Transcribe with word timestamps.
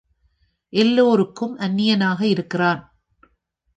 எல்லாருக்கும் 0.73 1.57
அந்நியனாக 1.57 2.21
இருக்கிறான். 2.25 2.81